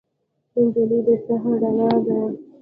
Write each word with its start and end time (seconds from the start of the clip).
نجلۍ 0.63 0.99
د 1.07 1.09
سحر 1.25 1.53
رڼا 1.61 1.89
ده. 2.05 2.19